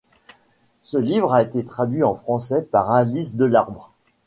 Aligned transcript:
Ce 0.81 0.97
livre 0.97 1.31
a 1.31 1.43
été 1.43 1.63
traduit 1.63 2.01
en 2.03 2.15
français 2.15 2.63
par 2.63 2.89
Alice 2.89 3.35
Delarbre. 3.35 3.93